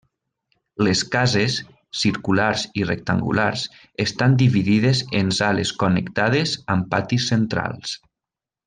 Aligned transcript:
Les 0.85 1.01
cases, 1.15 1.57
circulars 2.03 2.63
i 2.83 2.87
rectangulars, 2.93 3.67
estan 4.07 4.41
dividides 4.43 5.03
en 5.23 5.33
sales 5.43 5.75
connectades 5.85 6.59
amb 6.77 6.93
patis 6.97 7.33
centrals. 7.35 7.99